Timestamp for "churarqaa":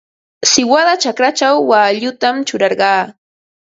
2.47-3.03